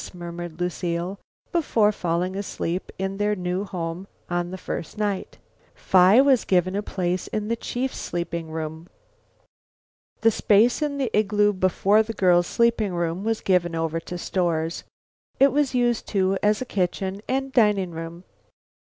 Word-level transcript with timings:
murmured 0.15 0.59
Lucile 0.59 1.19
before 1.51 1.91
falling 1.91 2.35
asleep 2.35 2.91
in 2.97 3.17
their 3.17 3.35
new 3.35 3.63
home 3.65 4.07
on 4.31 4.49
the 4.49 4.57
first 4.57 4.97
night. 4.97 5.37
Phi 5.75 6.19
was 6.19 6.43
given 6.43 6.75
a 6.75 6.81
place 6.81 7.27
in 7.27 7.49
the 7.49 7.55
chief's 7.55 7.99
sleeping 7.99 8.49
room. 8.49 8.87
The 10.21 10.31
space 10.31 10.81
in 10.81 10.97
the 10.97 11.15
igloo 11.15 11.53
before 11.53 12.01
the 12.01 12.13
girls' 12.13 12.47
sleeping 12.47 12.95
room 12.95 13.23
was 13.23 13.41
given 13.41 13.75
over 13.75 13.99
to 13.99 14.17
stores. 14.17 14.85
It 15.39 15.51
was 15.51 15.75
used 15.75 16.07
too 16.07 16.35
as 16.41 16.63
kitchen 16.67 17.21
and 17.29 17.53
dining 17.53 17.91
room. 17.91 18.23